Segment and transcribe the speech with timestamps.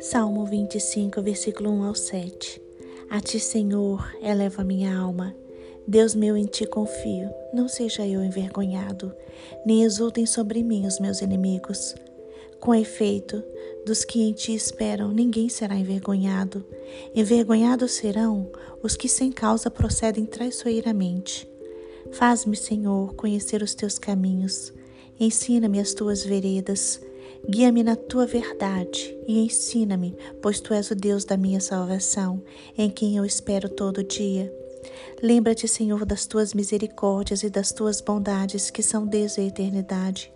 [0.00, 2.62] Salmo 25, versículo 1 ao 7.
[3.10, 5.36] A ti, Senhor, eleva minha alma.
[5.86, 7.30] Deus meu, em ti confio.
[7.52, 9.14] Não seja eu envergonhado,
[9.64, 11.94] nem exultem sobre mim os meus inimigos.
[12.60, 13.42] Com efeito,
[13.86, 16.64] dos que em ti esperam, ninguém será envergonhado.
[17.14, 18.50] Envergonhados serão
[18.82, 21.50] os que sem causa procedem traiçoeiramente.
[22.12, 24.72] Faz-me, Senhor, conhecer os teus caminhos.
[25.20, 27.00] Ensina-me as tuas veredas
[27.48, 32.42] Guia-me na tua verdade e ensina-me, pois tu és o Deus da minha salvação,
[32.76, 34.52] em quem eu espero todo dia.
[35.22, 40.30] Lembra-te, Senhor, das tuas misericórdias e das tuas bondades que são desde a eternidade.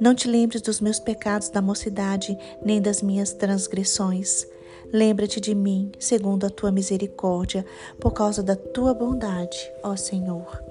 [0.00, 4.46] Não te lembres dos meus pecados da mocidade, nem das minhas transgressões.
[4.92, 7.66] Lembra-te de mim, segundo a tua misericórdia,
[8.00, 10.62] por causa da tua bondade, ó Senhor.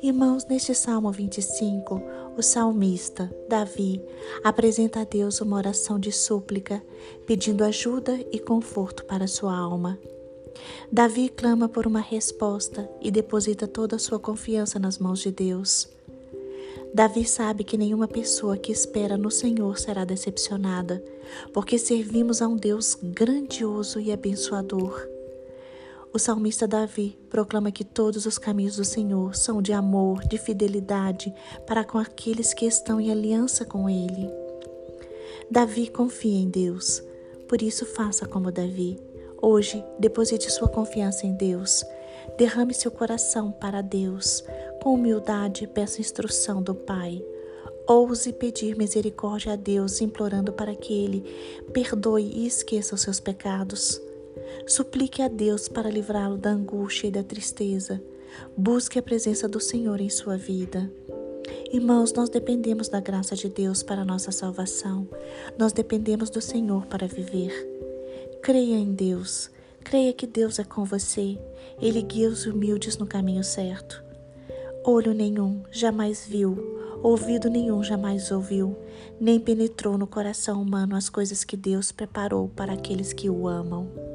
[0.00, 2.00] Irmãos, neste Salmo 25,
[2.38, 4.00] o salmista, Davi,
[4.44, 6.80] apresenta a Deus uma oração de súplica,
[7.26, 9.98] pedindo ajuda e conforto para sua alma.
[10.90, 15.88] Davi clama por uma resposta e deposita toda a sua confiança nas mãos de Deus.
[16.94, 21.02] Davi sabe que nenhuma pessoa que espera no Senhor será decepcionada,
[21.52, 25.17] porque servimos a um Deus grandioso e abençoador.
[26.12, 31.32] O salmista Davi proclama que todos os caminhos do Senhor são de amor, de fidelidade
[31.66, 34.30] para com aqueles que estão em aliança com Ele.
[35.50, 37.02] Davi confia em Deus,
[37.46, 38.98] por isso faça como Davi.
[39.40, 41.84] Hoje, deposite sua confiança em Deus.
[42.36, 44.42] Derrame seu coração para Deus.
[44.82, 47.22] Com humildade, peça instrução do Pai.
[47.86, 51.24] Ouse pedir misericórdia a Deus, implorando para que Ele
[51.72, 54.00] perdoe e esqueça os seus pecados.
[54.66, 58.02] Suplique a Deus para livrá-lo da angústia e da tristeza.
[58.56, 60.90] Busque a presença do Senhor em sua vida.
[61.72, 65.08] Irmãos, nós dependemos da graça de Deus para nossa salvação.
[65.58, 67.52] Nós dependemos do Senhor para viver.
[68.42, 69.50] Creia em Deus.
[69.84, 71.38] Creia que Deus é com você.
[71.80, 74.02] Ele guia os humildes no caminho certo.
[74.84, 76.56] Olho nenhum jamais viu,
[77.02, 78.76] ouvido nenhum jamais ouviu,
[79.20, 84.07] nem penetrou no coração humano as coisas que Deus preparou para aqueles que o amam.